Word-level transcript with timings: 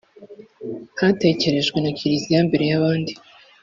yatekerejwe 1.05 1.77
na 1.81 1.89
kiliziya 1.97 2.39
mbere 2.47 2.63
y’abandi 2.71 3.11